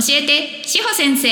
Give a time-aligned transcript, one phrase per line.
[0.00, 1.28] 教えて志保先生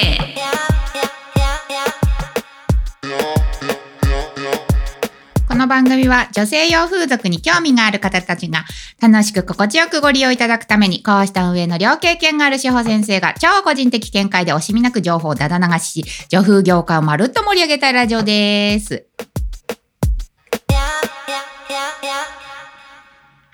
[5.49, 8.65] この番組は女性用風俗に興味がある方たちが
[9.01, 19.07] 楽しく心地よくご利用いただくためにこうした運営の両経験がある志保先生が超個人的見解で惜しみなく情報をだだ流しし女風業界をまるっと盛り上げたいラジオです。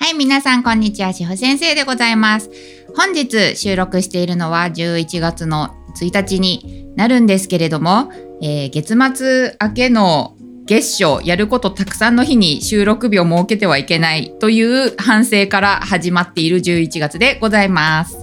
[0.04, 1.14] はい、皆さん、こんにちは。
[1.14, 2.50] しほ先生でございます。
[2.94, 8.12] 本日収録しているのは11月の1日になるんですけれども、
[8.42, 10.36] えー月末明けの
[10.66, 18.18] 月初やることたくさんの日に収録日を設けてはいけないという反省から始まっている11月でございます。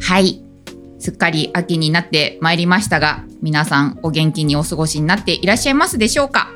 [0.00, 0.40] はい。
[1.00, 6.52] すっかり秋になってまいりましたが、皆さんお元気にお過ごしになっていらっしゃいますでしょうか？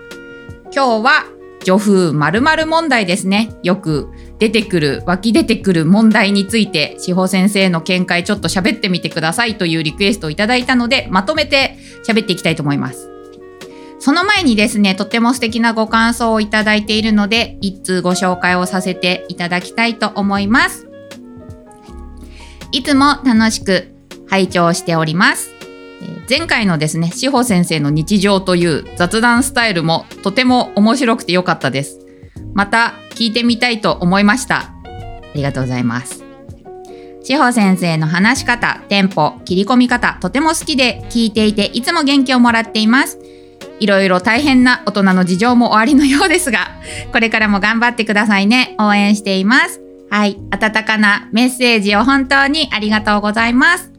[0.73, 1.25] 今日は
[1.65, 3.51] 女風〇〇問題ですね。
[3.65, 4.09] よく
[4.39, 13.11] 出てくる、湧き出てくる問題について、志保先生の見解ちょっと喋ってみてくださいというリクエストをいただいたので、まとめて喋っていきたいと思います。
[14.01, 20.89] その前にですね、とても素敵なご感想をいただいているので、一通ご紹介をさせていただきたいと思います。
[22.71, 23.89] いつも楽しく
[24.29, 25.51] 拝聴しております。
[26.31, 32.08] 前回のですね、志保先生の日常という雑談スタイルもとても面白くて良かったです。
[32.55, 34.57] また聞いてみたいと思いました。
[34.59, 34.73] あ
[35.35, 36.25] りがとうございます。
[37.23, 43.19] 志保先生の話し方、テンポ、切り込み方、とても好きで聞いていていつも元気をもらっています。
[43.81, 46.71] いろいろ大変な大人の事情もおありのようですが、
[47.13, 48.75] これからも頑張ってくださいね。
[48.79, 49.81] 応援しています。
[50.11, 50.39] はい。
[50.51, 53.93] 温かなメッセージを本当にありがとうございます。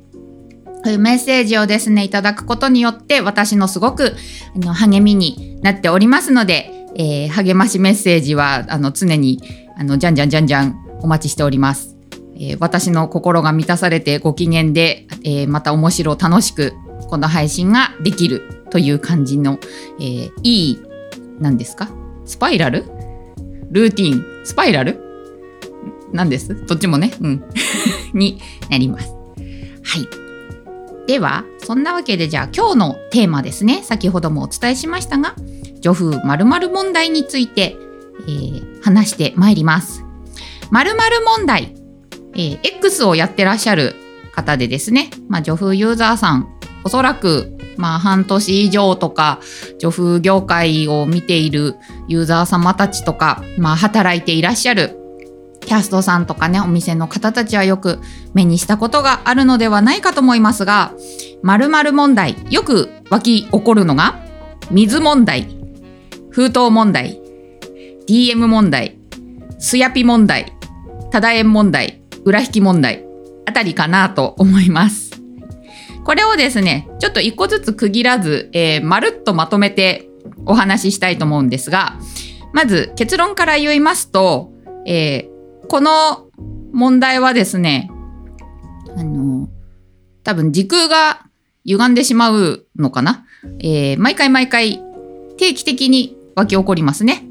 [0.83, 4.15] こういうメッセージをですね、いただくことによって、私のすごく
[4.55, 9.41] あの励みになっておりますので、えー励ましメッセージは、あの、常に、
[9.77, 11.95] あの、じゃんじゃんじゃんじゃんお待ちしております。
[12.35, 16.73] えー私の心が満たされてご機嫌で、えーまた面白楽しく、
[17.09, 19.59] この配信ができるという感じの、
[19.99, 20.79] えーいい、
[21.39, 21.89] 何ですか？
[22.25, 22.85] スパイラル？
[23.71, 24.45] ルーティン？
[24.45, 24.99] スパイラル？
[26.11, 26.65] 何です？
[26.65, 27.13] どっちもね。
[27.21, 27.43] うん。
[28.13, 28.39] に
[28.69, 29.09] なります。
[29.83, 30.07] はい。
[31.07, 33.81] では、そんなわけでじゃあ今日のテーマですね。
[33.83, 35.35] 先ほどもお伝えしましたが、
[35.81, 37.75] 女風〇〇問題について、
[38.27, 40.05] えー話してまいります。
[40.71, 41.75] 〇〇問題、
[42.33, 43.95] えー X をやってらっしゃる
[44.33, 46.47] 方でですね、まあ、女風ユーザーさん、
[46.83, 49.39] おそらく、まあ、半年以上とか、
[49.79, 51.75] 女風業界を見ている
[52.07, 54.97] ユーザー様たちとか、まあ、働いていらっしゃる
[55.61, 57.99] キャストさんとかね、お店の方たちはよく
[58.33, 60.93] 目にしたことがあるのではないかと思いますが、
[61.43, 64.19] 〇〇問題、よく湧き起こるのが、
[64.71, 65.58] 水問題、
[66.31, 67.19] 封筒問題、
[68.07, 68.97] DM 問題、
[69.59, 70.53] すやぴ問題、
[71.11, 73.05] ただ円問題、裏引き問題、
[73.45, 75.11] あたりかなと思います。
[76.03, 80.09] これをですね、ちょっと一個ずつ区切らず、えーまるっとまとめて
[80.45, 81.97] お話ししたいと思うんですが、
[82.53, 84.51] まず結論から言いますと、
[84.85, 86.29] えーこの
[86.73, 87.91] 問題はですね、
[88.97, 89.49] あの、
[90.23, 91.27] 多分時空が
[91.65, 93.25] 歪んでしまうのかな？
[93.59, 94.81] えー毎回毎回
[95.37, 97.25] 定期的に湧き起こりますね。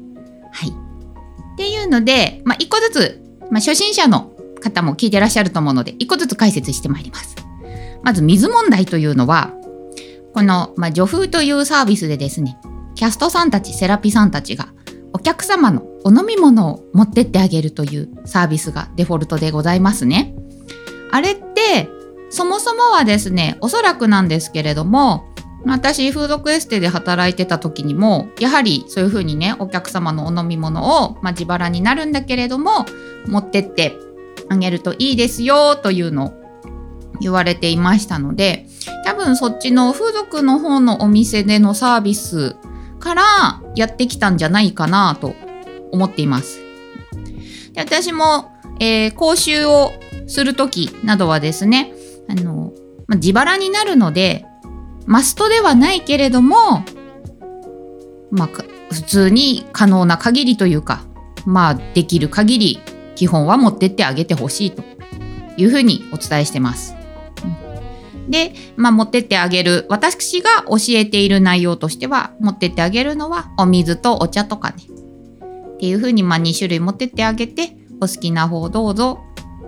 [0.51, 0.69] はい。
[0.69, 0.73] っ
[1.57, 3.21] ていうので、まあ、一個ずつ、
[3.51, 4.31] まあ、初心者の
[4.61, 7.35] 方も聞いてらっしゃると思うので、一個ずつ解説してまいります。
[8.03, 9.53] まず、水問題というのは、
[10.33, 12.57] この、まあ、女風というサービスでですね、
[12.95, 14.69] キャストさんたち、セラピさんたちが、
[15.13, 20.35] お客様のお飲み物を持ってってあげるというサービスがデフォルトでございますね。
[21.11, 21.89] あれって、
[22.29, 25.25] そもそもはですね、おそらくなんですけれども、
[25.69, 32.85] 私、フードクエステで働いてた時にも、やはりそういうふうにね、お客様のお飲み物を、まあ、自腹になるんだけれども、
[33.27, 33.97] 持ってって
[34.49, 36.33] あげるといいですよというのを
[37.21, 38.67] 言われていましたので、
[39.05, 42.55] 多分そっちの風俗の方のお店でのサービス
[42.99, 43.23] から
[43.75, 45.35] やってきたんじゃないかなと
[45.91, 46.59] 思っています。
[47.73, 49.91] で私も、えー講習を
[50.27, 51.93] する時などはですね、
[52.29, 52.71] あの、
[53.07, 54.45] まあ、自腹になるので、
[55.09, 56.85] マストではないけれども、
[58.29, 58.47] まあ、
[58.93, 61.03] 普通に可能な限りというか、
[61.47, 62.79] まあ、できる限り
[63.15, 64.83] 基本は持ってってあげてほしいと
[65.57, 66.95] いうふうにお伝えしてます。
[68.29, 74.75] で、まあ、持ってってあげる、私が教えている内容としては、持ってってあげるのはお水とお茶とかね。
[75.73, 79.21] っていうふうに、まあ、2種類持ってってあげて、お好きな方どうぞ。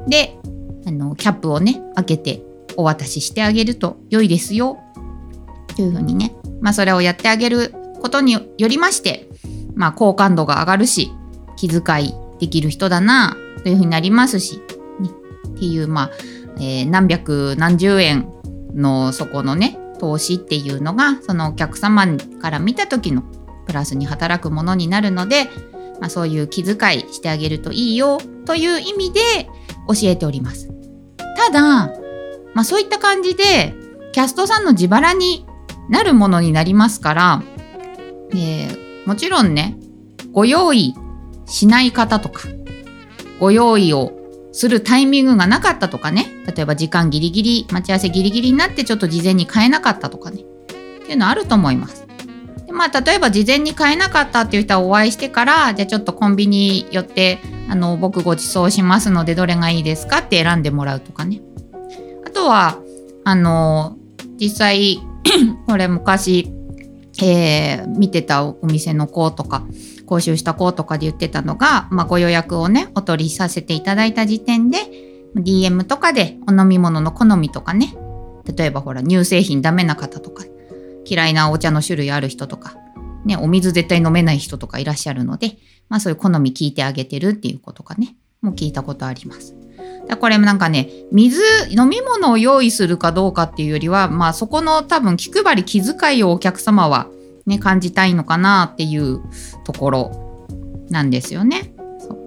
[0.07, 0.37] で、
[0.85, 2.43] あの、キャップをね、開けて
[2.77, 4.77] お渡ししてあげると良いですよ。
[5.75, 9.27] というふうにね、まあ、それをやってあげることによりまして、
[9.75, 11.11] まあ、好感度が上がるし、
[11.55, 14.57] 気遣いできる人だな、というふうになりますし、
[14.99, 15.09] ね、
[15.47, 16.11] っていう、まあ、
[16.57, 18.27] えー何百何十円
[18.73, 22.05] のそこのね投資っていうのがそのお客様
[22.41, 23.23] から見た時の
[23.67, 25.45] プラスに働くものになるので、
[25.99, 29.19] まあ、そういう気遣いしてあげるといいよという意味で
[29.87, 30.69] 教えております。
[31.37, 31.61] ただ、
[32.53, 33.75] まあ、そういった感じで
[34.11, 35.45] キャストさんの自腹に
[35.89, 37.43] なるものになりますから、
[38.31, 39.77] えー、もちろんね
[40.31, 40.95] ご用意
[41.45, 42.47] しない方とか
[43.39, 44.13] ご用意を
[44.53, 50.45] するタイミングがなかったとかね例えば時間ギリギリ待ち合わせギリギリになってちょっと事前に買えなかったとかねっ
[51.05, 52.05] ていうのあると思います。
[52.65, 57.39] でまあ例えば事前に買えなかったっていう人はお会いしてからじゃあちょっとコンビニ寄って
[57.69, 61.41] あの僕ご馳走しますのでどれがいいですかって選んでもらうとかね。
[62.25, 62.77] あとは
[63.23, 63.97] あの
[64.39, 64.99] 実際
[65.67, 66.51] これ昔
[67.21, 69.65] えー、見てたお店の子とか
[70.05, 74.79] 講習した子とかで言ってたのが、まあ、ご予約をねお取りさせていただいた時点で
[75.35, 77.95] DM とかでお飲み物の好みとかね
[78.55, 80.43] 例えばほら乳製品ダメな方とか
[81.05, 82.75] 嫌いなお茶の種類ある人とか、
[83.25, 85.57] ね、お水絶対飲めない人とかいらっしゃるので、
[85.89, 89.60] まあ、そういう好み聞いてあげてるっていうことかねもう聞いたことあります。
[90.19, 97.07] これなんかね水飲み物を用意するかどうかっていうよりはまあそこの多分気配り気遣いをお客様は
[97.45, 99.21] ね感じたいのかなっていう
[99.63, 100.47] ところ
[100.89, 101.73] なんですよね。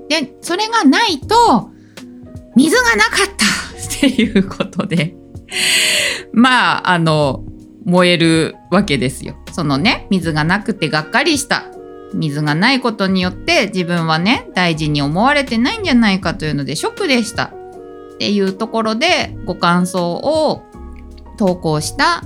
[0.09, 1.71] でそれがないと
[2.56, 3.44] 水がなかった
[3.97, 5.15] っていうことで
[6.32, 7.44] まああの
[7.85, 9.37] 燃えるわけですよ。
[9.53, 11.65] そのね水がなくてがっかりした
[12.15, 17.53] 水がないことによって自分はね大事に思われてないんじゃないかというのでショックでした
[18.25, 20.62] っていうところでご感想を
[21.37, 22.23] 投稿した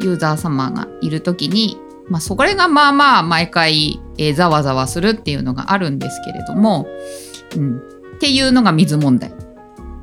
[0.00, 1.76] ユーザー様がいる時に、
[2.08, 6.86] まあ、それがまあまあ毎回、えー、ざわざわするっていうのがあるんですけれども、
[7.56, 7.80] うん、っ
[8.20, 9.34] ていうのが水問題。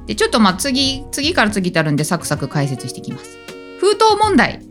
[0.06, 3.36] でちょっとまあ次次から次とあるんでサクサク解説していきます。
[3.80, 4.62] 封筒問題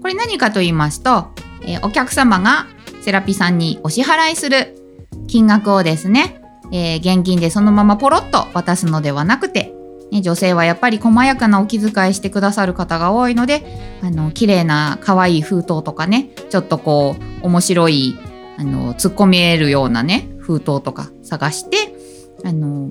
[0.00, 1.30] これ何かと言いますと、
[1.62, 2.68] えー、お客様が
[3.00, 4.78] セラピさんにお支払いする
[5.26, 6.40] 金額をですね、
[6.70, 9.73] えー、現金でそのままポロッと渡すのではなくて、
[10.14, 13.66] ね、女性はやっぱり細やかなお気遣いしてくださる方が多いので
[14.00, 18.16] あの綺麗な可愛い封筒とかねちょっとこう面白い
[18.56, 21.96] あの突っ込みえるようなね封筒とか探して
[22.44, 22.90] あの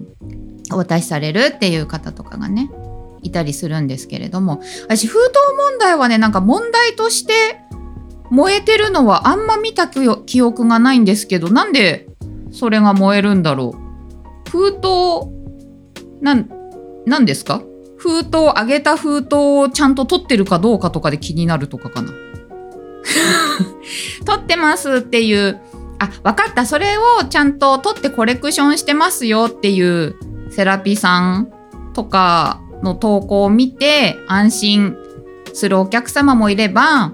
[0.73, 2.69] お渡しされるっていう方とかがね
[3.21, 5.33] いたりするんですけれども私封筒
[5.71, 7.33] 問題はねなんか問題として
[8.31, 12.09] 燃えてるのはあんま見た記憶がないんですけどなんで
[12.51, 14.49] それが燃えるんだろう。
[14.49, 15.31] 封筒
[16.21, 16.62] なん
[17.05, 17.61] 何ですか？
[17.97, 22.11] 封筒あげた封筒をちゃんと取ってるかどうかとかで気になるとかかな。
[24.25, 25.59] 取ってますっていう。
[25.99, 26.65] あ分かった。
[26.65, 30.15] それをちゃんと取ってコレクションしてますよっていう
[30.49, 31.49] セラピーさん
[31.93, 34.97] とかの投稿を見て安心
[35.53, 37.13] するお客様もいれば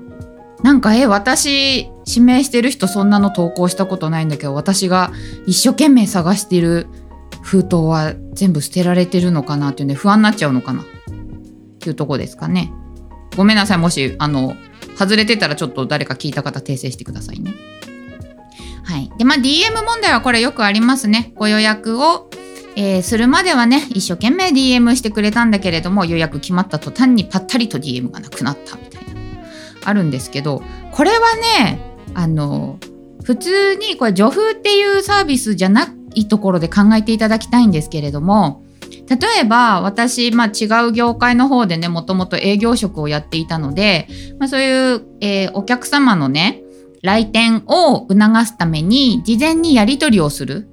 [0.64, 5.12] なんかえ私指名してる人そんなの投稿したことないんだけど私が
[5.46, 6.88] 一生懸命探してる
[7.42, 10.82] 封筒は全部捨てられてるのかなっていうね不安になっちゃうのかな。
[10.82, 10.86] っ
[11.80, 12.72] ていうとこですかね。
[13.38, 14.56] ごめんなさいもしあの
[14.98, 17.54] 外れてたらちょっと誰か聞いた方訂正してくださいね。
[18.84, 19.12] はい。
[19.18, 21.34] でまあ DM 問題はこれよくありますね。
[21.36, 22.30] ご予約を
[22.76, 29.10] えー、するまではね一生懸命 DM してくれたんだけれども予約決まった途端にぱったりと DM がなくなったみたいな
[29.84, 31.80] あるんですけどこれはね
[32.14, 32.80] あの
[33.24, 38.64] 普通にこれ助風っていうサービスじゃないいところで考えていただきたいんですけれども
[39.08, 44.08] 例えば私、まあ、違う業界の方でねもともと営業職をやっていたので、
[44.40, 46.64] まあ、そういう、えー、お客様のね
[47.02, 50.68] 来店を促すために事前にやり取りをする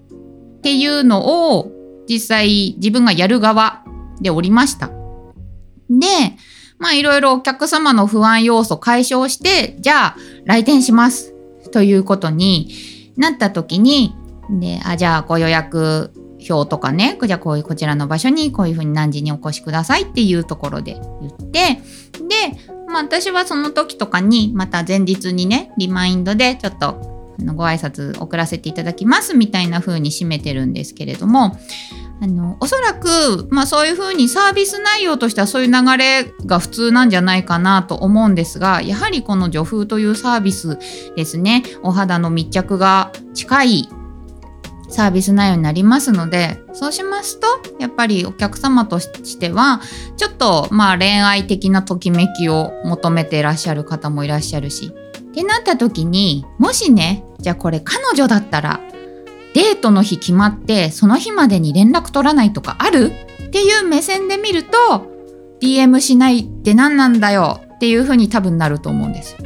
[0.58, 1.70] っていうのを
[2.08, 3.84] 実際自分がやる側
[4.20, 4.88] でおりました。
[5.88, 6.06] で、
[6.78, 11.34] まあいろいろお客様の不安要素解消して、じゃあ来店します
[11.70, 12.70] ということに
[13.16, 14.14] なった時に、
[14.50, 16.12] で、あ、じゃあご予約
[16.48, 21.80] 表とかね、じゃあこういうこちらの場所にこういうふうに何時にお越しくださいっていうところで言って、
[22.28, 31.56] で、まあ私はその時とかにまた前日にね、リマインドでちょっとのご挨拶送らせていただきますみたいな風に締めてるんですけれども、
[32.20, 40.78] あのおそらく、まあ、そういうふうにサービス内容としてはそういう流れが普通なんじゃないかなと思うんですがやはりこの女風というサービス
[41.14, 43.88] ですねお肌の密着が近い
[44.88, 47.46] サービス内容になりますのでそうしますと
[47.78, 49.80] やっぱりお客様としては
[50.16, 58.80] ちょっとまあ恋愛的なときめきを求めていらっしゃる方もいらっしゃるしってなった時にもしねじゃあこれ彼女だったら
[59.54, 63.12] デートの日決まってその日までに連絡取らないとかある？
[63.46, 65.06] っていう目線で見ると
[65.62, 67.60] DM しないって何なんだよ？
[67.74, 69.36] っていうふうに多分なると思うんです。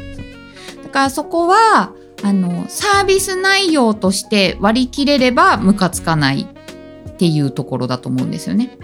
[0.83, 8.77] だからそこはあのサービス内容として割り切れればムカつかないっていうところだと思うんですよね。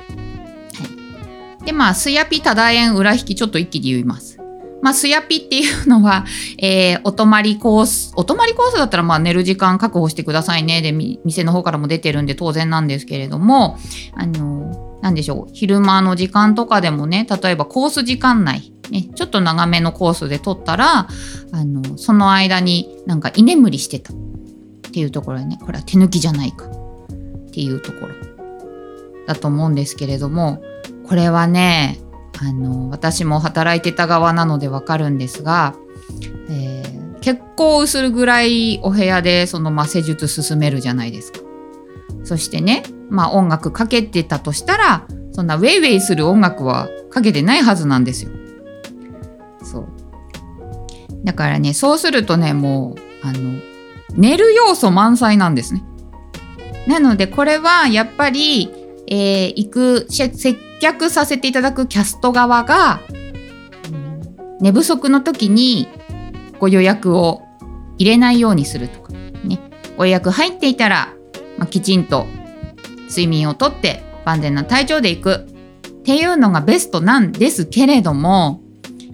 [0.74, 4.36] はい、でまあスヤピタダ円裏引きちょっと一気に言います。
[4.82, 6.24] まあ、スヤピっていうのは、
[6.62, 10.82] えー、お泊まりコース、お泊まりコースだったら、まあ、寝る時間確保してくださいね。
[10.82, 13.78] で、店の方からも出てるんで当然なんですけれども、
[14.14, 21.08] あの、なんでしょう、昼間の時間とかでもね、例えばコース時間内、ね、ちょっと長めのコースで撮ったら、
[21.52, 24.16] あの、その間になんか居眠りしてたっ
[24.92, 28.14] ていうところでね、これは手抜きじゃないかっていうところ
[29.26, 30.62] だと思うんですけれども、
[31.06, 31.98] これはね、
[32.38, 35.74] あの私も働いてた側なのでわかるんですが、
[36.50, 41.40] えー、結構するぐらいお部屋でその、まあ、施術進めるじゃないですか。
[42.26, 48.32] そしてね、まあ、音楽かけてたとしたらそんなウェイウェイする音楽はかけてないはずなんですよ。
[49.62, 49.88] そう
[51.24, 53.60] だからねそうするとねもうあの
[54.14, 55.84] 寝る要素満載なんですね。
[56.88, 58.70] なのでこれはやっぱり、
[59.06, 63.00] えー、行く接客させていただくキャスト側が
[64.60, 65.88] 寝不足の時に
[66.58, 67.42] ご予約を
[67.98, 69.60] 入れないようにするとかね
[69.96, 71.15] ご予約入っていたら、
[71.58, 72.26] まあ、きちんと
[73.08, 78.60] 睡眠をとって万全な体調で行くっていうのがベストなんですけれども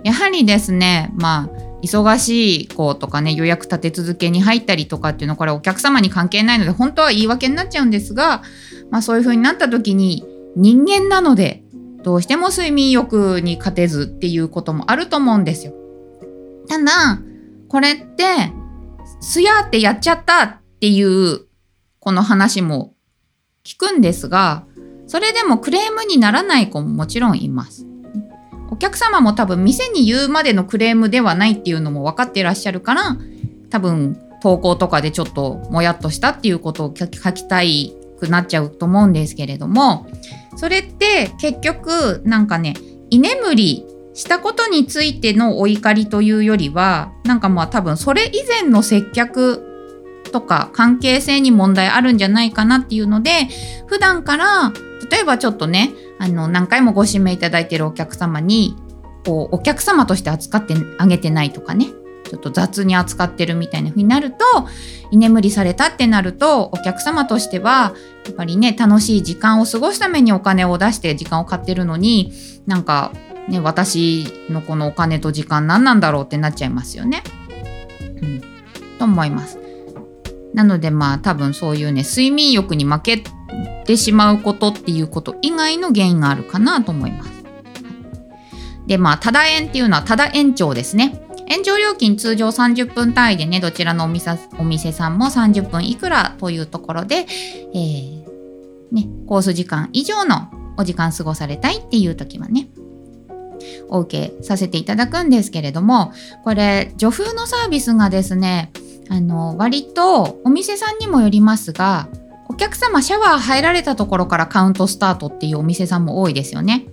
[0.05, 8.43] やはりですねまあ忙しい子とかね予約立て続けに入ったりとかっていうのはこれお客様に関係ないので本当は言い訳になっちゃうんですが、
[8.91, 10.25] まあ、そういう風になった時に
[10.57, 11.65] 人間なので
[12.03, 15.73] どうしても睡眠欲に勝てずっていうこともあると思うんですよ。
[16.69, 17.21] ただ
[17.69, 18.25] これって
[19.21, 21.47] すやってやっちゃったっていう
[22.03, 22.95] この話も
[23.63, 24.65] 聞くんですが
[25.07, 27.87] それでもクレームにならない子ももちろんいます。
[28.71, 33.17] お客様も多分店に言うまでのクレームではないっていうのも分かってらっしゃるから
[33.71, 40.09] 多分投稿とかでちょっともやっとしたっていうことを書きたいくなっちゃうと思うんですけれども
[40.57, 42.75] それって結局なんかね
[43.11, 49.72] 居眠りしたことについてのお怒りというよりはなんかまあ多分それ以前の接客
[50.33, 53.49] とか関係性に問題あるんじゃないかなっていうので
[53.87, 54.73] 普段から
[55.11, 58.77] 例えばちょっとねあの何回もご指名いただいてるお客様に
[59.25, 61.87] こうお客様として扱ってあげてないとかね
[62.25, 64.39] ちょっと雑に扱ってるみたいな風になると
[65.11, 72.33] 居眠りされたってなるとお客様としてはやっぱりね楽しい時間を過ごすためにお金を出して時間を買ってるのに
[72.67, 73.13] なんか
[73.49, 77.23] ね私のこのお金と時間何なんだろうってなっちゃいますよね。
[78.23, 78.41] うん、
[78.99, 79.62] と思います。
[80.55, 83.25] なのでまあ多分そういうね睡眠欲に負け
[83.87, 87.33] てしまうことっていうこと以外の原因があるかなと思います。
[88.87, 91.23] でまあただ延っていうのはただ延長ですね。
[91.47, 97.27] 延長料金通常30分単位でね、どちらのお店お店さんも30分いくらというところで、
[97.75, 98.25] えー、
[98.91, 102.69] ね、コース時間以上のお時間過ごされたいっていう時はね、
[103.91, 106.13] お受けさせていただくんですけれども、
[106.45, 108.73] これ、女風のサービスがですね、
[109.13, 112.09] あの、割とお店さんにもよりますが、
[112.49, 116.87] お客様シャワー入られたところからカウントスタートっていうお店さんも多いですよね。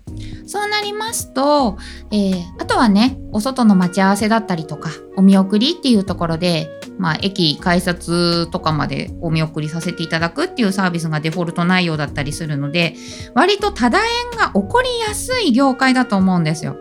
[0.45, 1.77] そうなりますと、
[2.11, 12.95] えー、あとはね、お外の待ち合わせだったりとか、お見送りっていうところで、まあ、駅改札とかまでお見送りさせていただくっていうサービスがデフォルト内容だったりするので、
[13.33, 16.75] 割と多大円が起こりやすい業界だと思うんですよ。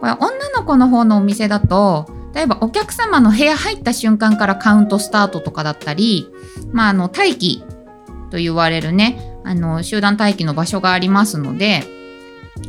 [0.00, 6.28] これ女の子の方のお店だと、例えばお客様の部屋入った瞬間からカウントスタートとかだったり、
[6.72, 7.64] まあ、あの待機
[8.30, 11.84] と言われるねあの集団待機の場所がありますので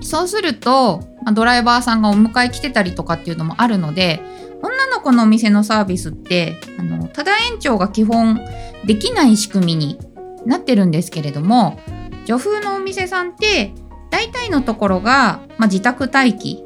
[0.02, 1.02] そうすると、
[1.34, 4.22] ドライバーさんがお迎え来てたりとかっていうのもあるので
[4.62, 8.40] 女の子のお店のサービスってあのただ延長が基本
[8.86, 10.00] できない仕組みに
[10.46, 11.80] なってるんですけれども
[12.26, 13.74] 女風のお店さんって
[14.10, 16.64] 大体のところが、まあ、自宅待機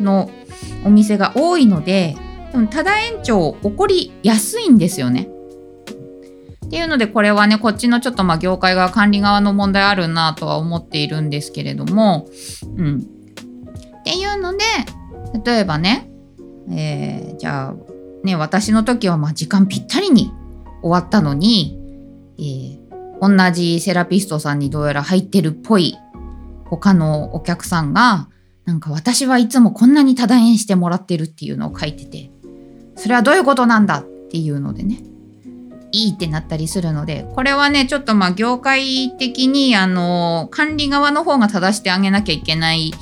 [0.00, 0.30] の
[0.84, 2.16] お店が多いので
[2.70, 5.28] ただ延長起こりやすいんですよね。
[6.64, 12.26] っていうのでこれはねこっちのちょっとまあ業界側管理側の問題あるなとは思っているんですけれども
[12.76, 12.98] うん
[14.00, 14.64] っていうので
[15.44, 16.10] 例えばね、
[16.70, 17.74] えー、じゃあ
[18.24, 20.32] ね私の時はまあ時間ぴったりに
[20.82, 21.78] 終わったのに、
[22.38, 25.96] えー、同じセラピストさんにどうやら入ってるっぽい
[26.64, 28.28] 他のお客さんが
[28.64, 32.30] なんか私はいつもこんなに多大円してもらってるっていうのを書いてて
[32.96, 35.02] それはどういうことなんだっていうのでね。
[35.96, 42.92] いいってなったりするのでこれはねちょっとまあ業界的にあの管理側の方が正してあげなきゃいけない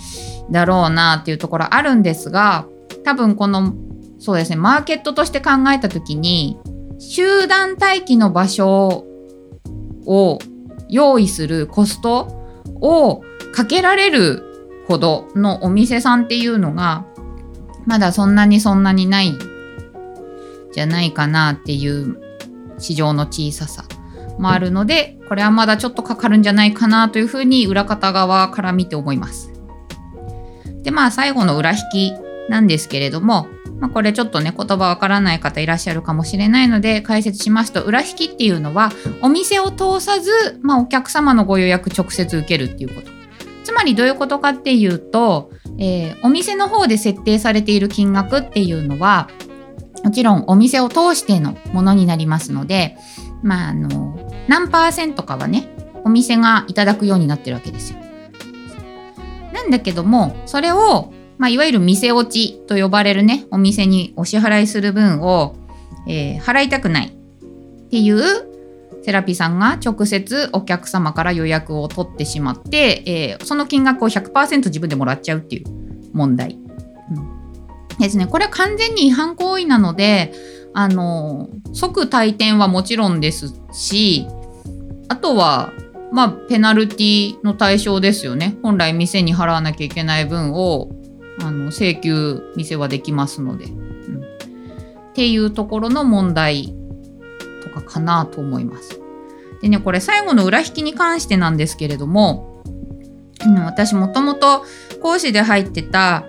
[0.51, 2.67] だろうなっていうところあるんですが
[3.03, 3.75] 多分この
[4.19, 6.59] そうですねマーケットとして考えた時に
[6.99, 9.07] 集団待機の場所
[10.05, 10.39] を
[10.91, 12.29] 用意するコスト
[12.83, 13.23] を
[13.55, 17.07] かけられるほどのお店さんっていうのが
[17.87, 19.33] まだそんなにそんなにない
[20.73, 22.21] じゃないかなっていう
[22.79, 23.85] 市場の小ささ
[24.39, 29.53] もあるのでこれはまだちょっとかかるんじゃないかなというふうに裏方側から見て思います。
[30.83, 32.13] でまあ最後の裏引き
[32.49, 33.47] なんですけれども、
[33.79, 43.13] まあ、これちょっとね言葉わからない方いらっしゃるかもしれないので解説しますと裏引きっていうのはお店を通さず、まあ、お客様のご予約直接受けるっていうこと。
[43.65, 49.29] つまりどういうことかっていうと、えー、お店の方で設定されている金額っていうのは
[50.05, 52.97] もちろんお店を通してのものになりますので、
[53.43, 54.19] まあ、あの
[54.49, 55.69] 何パーセントかはね
[56.05, 57.99] お店がいただくようになってるわけですよ。
[59.53, 65.55] なんだけどもそれを、まあ、いわゆる店落ちと呼ばれるねお店にお支払いする分を、
[66.09, 68.53] えー、払いたくないっていう
[69.03, 75.65] セラピーさんが直接お客様から予約を取ってしまって、えー、その金額を100%自分でもらっちゃうっていう
[76.13, 76.62] 問題。
[78.07, 80.33] ですね、これは完全に違反行為なので、
[80.75, 84.27] あの、即退店はもちろんですし、
[85.09, 85.73] あとは、
[86.11, 88.57] まあ、ペナルティの対象ですよね。
[88.63, 90.91] 本来店に払わなきゃいけない分を、
[91.41, 94.19] あの、請求店はできますので、うん。
[94.19, 96.75] っていうところの問題
[97.63, 99.01] とかかなと思います。
[99.63, 102.63] でね、これ最後の裏引きに関してなんですけれども、
[103.65, 104.65] 私もともと
[105.01, 106.25] 講師で入ってた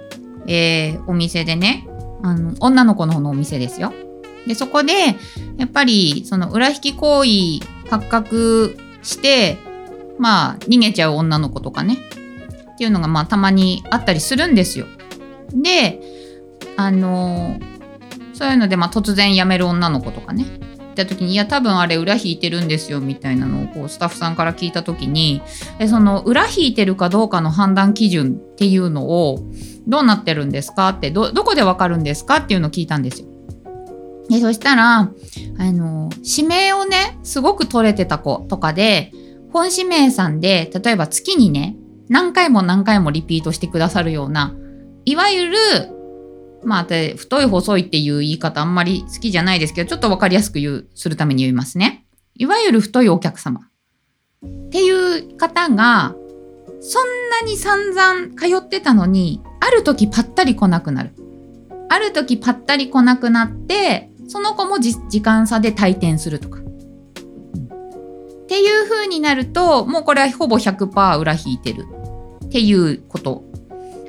[0.47, 1.88] えー、お店でね
[2.21, 3.93] あの女の子の方のお店ですよ。
[4.47, 4.93] でそこで
[5.57, 7.29] やっぱりその裏引き行為
[7.89, 9.57] 発覚して
[10.19, 11.97] まあ逃げちゃう女の子とかね
[12.73, 14.85] っていうのがまあたまにあったりするんですよ。
[15.53, 16.01] で
[16.75, 17.59] あの
[18.33, 20.45] そういうのでまあ突然辞める女の子とかね
[20.93, 25.41] った時にいや多分あれ裏引いてるんですよみたいなのをこうスタッフさんから聞いた時に
[25.79, 29.39] えその裏引いてるかどうかの判断基準っていうのを
[29.86, 30.89] どうなってるんですか？
[30.89, 32.38] ってどこでわかるんですか？
[32.38, 33.27] っていうのを聞いたんですよ。
[34.29, 35.12] でそしたらあ
[35.58, 39.12] の指名をねすごく取れてた子とかで
[39.51, 41.75] 本指名さんで例えば月にね
[42.08, 44.56] 何回も何回もリピートしてくださるような
[45.06, 45.58] いわゆる
[46.65, 52.06] まあ、太い細いっていう言い方あんまり好きじゃないですけど、ちょっとわかりやすく言う、するために言いますね。
[52.36, 53.62] いわゆる太いお客様
[54.45, 56.15] っていう方が、
[56.82, 61.13] そんなに散々通ってたのに、ある時ぱったり来なくなる。
[61.89, 66.60] ある時ぱったり来なくなって、その子も時間差で退店するとか。
[66.60, 71.88] っていう風になると、もうこれはほぼ100%裏引いてる
[72.45, 73.43] っていうこと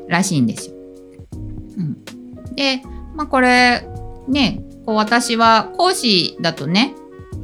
[0.09, 0.75] らしいんですよ。
[1.79, 1.97] うん
[2.57, 2.83] で、
[3.15, 3.87] まあ、これ
[4.29, 6.95] ねこう私は講師だとね、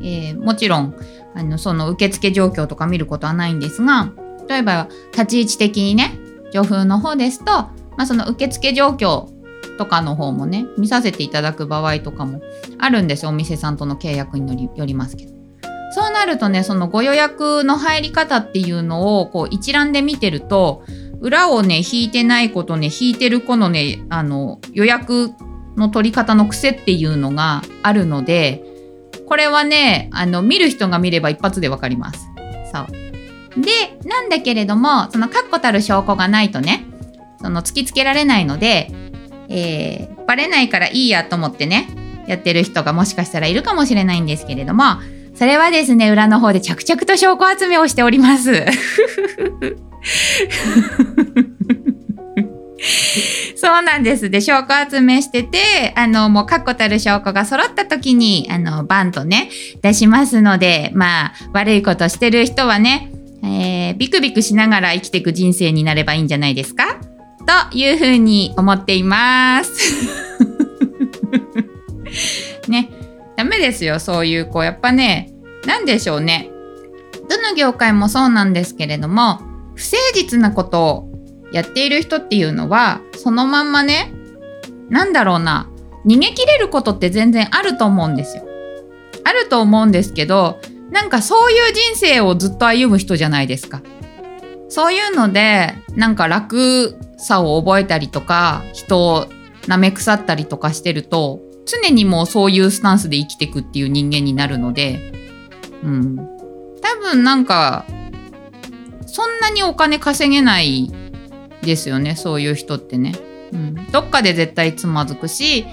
[0.03, 0.97] えー、もちろん
[1.35, 4.13] あのその受付状況とか見ることはないんですが
[4.49, 6.19] 例えば立ち位置的にね
[6.53, 9.29] 女風の方ですと、まあ、その受付状況
[9.79, 12.43] とかの方もね見させていただく場合とかも
[12.79, 15.41] あるんですよお店さんとの契約によりますけど。
[15.93, 20.85] そうなるとねそのご予約の入り方っていうのをこう一覧で見てると
[21.21, 25.31] 裏をね引いてない子とね引いてる子のねあの予約
[25.77, 28.65] の取り方の癖っていうのがあるので
[29.27, 32.27] これはねあの見る人が見れば一発でわかります。
[32.73, 36.85] そうでなんだけれどもその確固たる証拠がないとね
[37.41, 38.91] その突きつけられないので、
[39.49, 41.89] えー、バレないからいいやと思ってね
[42.29, 44.85] やってる人がもしかしたらいるかもしれないんですけれども
[45.35, 48.67] それはですね裏の方で着々と証拠集めをしております。
[53.61, 54.31] そうなんです。
[54.31, 59.51] で、証拠集めしてて、あの、もう確固たる証拠が揃った時に、あの、バンとね、
[59.83, 63.13] 出しますので、まあ、悪いことしてる人はね、
[63.45, 66.97] えー、ビクビクしながら生きていく人生になればいいんじゃないですか？
[67.71, 69.73] というふうに思っています。
[72.69, 72.89] ね、
[73.37, 74.65] ダメですよ、そういう子。
[74.65, 75.33] やっぱね、
[75.67, 76.49] 何でしょうね。
[77.29, 79.39] どの業界もそうなんですけれども、
[79.75, 81.10] 不誠実なことを
[81.53, 84.13] やっている人っていうのはそのまんまね
[84.89, 85.69] なんだろうな
[86.07, 88.45] 逃げ切れることって全然あると思うんですよ。
[89.25, 90.59] あると思うんですけど
[90.91, 93.83] なんかそういう人生をずっと歩む人じゃないですか。
[94.69, 99.27] そういうのでなんか楽さを覚えたりとか人を
[99.63, 105.13] 舐め腐ったりとかしてると常にもうそういうスタンスで生きてくっていう人間になるので
[105.83, 107.85] うん多分なんか
[109.07, 110.91] そんなにお金稼げない
[111.63, 112.17] ですよね。
[112.17, 113.13] そういう人ってね、
[113.53, 115.67] うん、どっかで絶対つまずくし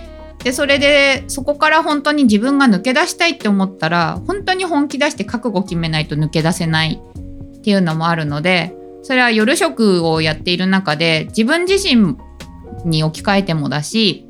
[0.44, 7.02] でそれでそこから本当に自分が抜け出したいって思ったら本当に本気出して覚悟決めないと抜け出せない
[7.58, 12.18] っていうのもあるのでそれは夜食をやっている中で自分自身
[12.86, 14.28] に置き換えてもだし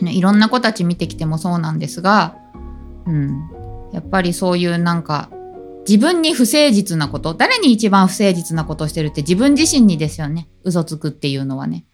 [0.00, 2.36] いろんな子たち見てきてもそうなんですが、
[3.06, 3.50] うん、
[3.92, 5.30] やっぱりそういうなんか
[5.86, 10.48] 自分に不誠実なこと誰に一番不誠実なことをしてるって自分自身にですよね。
[10.64, 11.84] 嘘つくっていうのはね。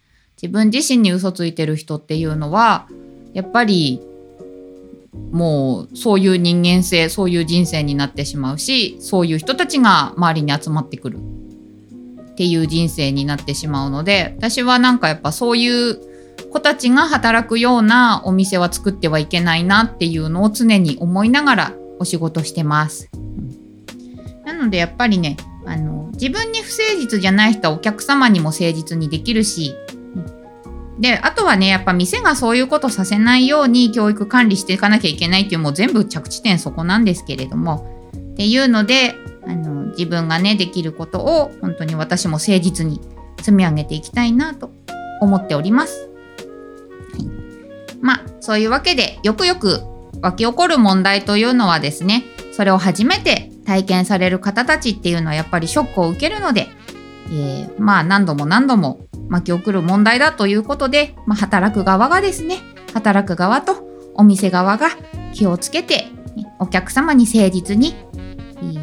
[0.41, 2.87] 自分自身に嘘ついてる人っていうのは
[3.35, 4.01] やっぱり
[5.33, 11.19] もうそういう人間性そういう人生になってしまうしそういう人たちが周りに集まってくる。
[11.19, 16.01] っていう人生になってしまうので私はなんかやっぱそういう
[16.51, 23.11] 子たちが働くようなお店は作ってはいけないなっていうのを常に思いながらお仕事してます。
[24.53, 29.75] なのでやっぱりねあの自分に不誠実じゃない人はお客様にも誠実にできるし
[30.99, 39.15] であとはねやっぱ店がそういうことさせないように教育管理していかなきゃいけないっていうもう全部着地点そこなんですけれどもっていうので
[39.47, 43.01] あの自分がねできることを本当に私も誠実に
[43.39, 44.71] 積み上げていきたいなと
[45.21, 46.11] 思っております。
[47.13, 47.27] はい、
[48.03, 49.81] まあそういうわけでよくよく
[50.21, 56.67] 湧き起こる問題というのはですねそれを初めて体験される方たちっていうのはやっぱりショックを受けるので、
[57.27, 62.57] えー、まあ何度も何度も巻き送る問題だということで、まあ、働く側がですね
[62.95, 64.89] 働く側とお店側が
[65.33, 66.09] 気をつけて
[66.59, 67.95] お客様に誠実に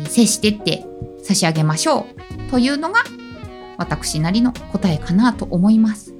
[0.06, 0.86] 接してって
[1.22, 2.08] 差し上げましょ
[2.48, 3.02] うというのが
[3.76, 6.16] 私なりの答えかなと思います。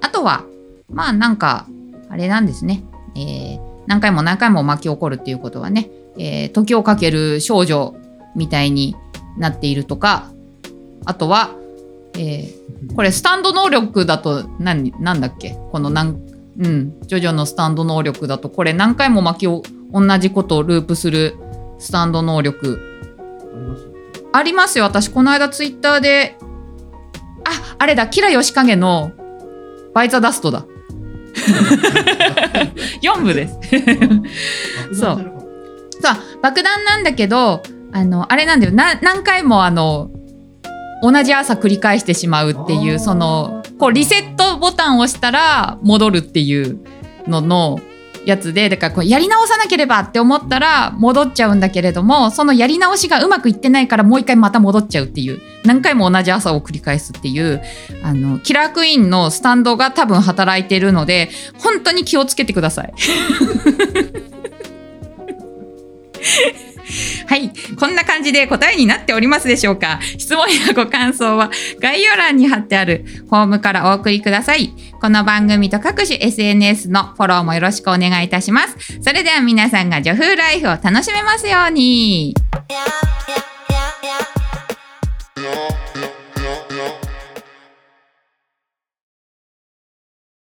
[0.00, 0.44] あとは
[0.90, 1.68] まあなんか
[2.08, 2.82] あれなんですね、
[3.14, 7.94] えー、何回も何回も巻き起こるっていうことはね、えー、時をかける少女
[8.34, 8.96] みたいに
[9.38, 10.30] なっているとか
[11.04, 11.50] あとは
[12.18, 15.54] えー、これスタンド能力だと何なんだっけ？
[15.70, 16.18] このなん
[16.58, 21.36] うんジョジョのスタンド能力だとこれ何回も巻きを同じことをループする
[21.78, 22.80] スタンド能力。
[24.32, 24.84] ありますよ。
[24.84, 26.38] 私この間ツイッターで
[27.44, 29.12] ああれだキラヨシカゲの
[29.92, 30.64] バイザダストだ。
[33.02, 33.58] 4部です。
[34.98, 35.32] そう。
[36.00, 36.16] そう。
[36.42, 38.72] 爆弾なんだけどあのあれなんだよ。
[38.72, 40.10] 何回もあの
[41.02, 46.78] 同じ朝繰り返してしまうっていうそのこうリセットボタンを押したら戻るっていう
[47.26, 47.78] のの
[48.26, 57.62] やつでだからこうやり直さなければって思ったら戻っちゃうんだけれどもそのやり直しがうまくいってないからもう一回また戻っちゃうっていう何回も同じ朝を繰り返すっていう
[58.02, 62.92] あのキラークイーンのスタンドが多分働いてるので本当に気をつけてください。
[67.26, 67.50] はい。
[67.78, 69.98] こんな感じで答えになっておりますでしょうか？
[70.18, 74.72] 質問やご感想は概要欄に貼ってあるフォームからお送りください。
[75.00, 79.00] この番組と各種 SNS のフォローもよろしくお願いいたします。
[79.02, 82.34] それでは皆さんがジ女風ライフを楽しめますように。